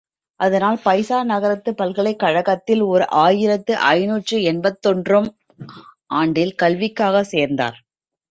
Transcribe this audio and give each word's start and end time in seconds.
அதனால், 0.39 0.77
பைசா 0.83 1.23
நகரத்துப் 1.23 1.77
பல்கலைக் 1.77 2.19
கழகத்தில் 2.19 2.81
ஓர் 2.85 3.03
ஆயிரத்து 3.19 3.73
ஐநூற்று 3.89 4.37
எண்பத்தொன்று 4.43 5.19
ம் 5.19 5.31
ஆண்டில் 6.13 6.55
கல்விக்காகச் 6.55 7.31
சேர்த்தார்! 7.31 7.77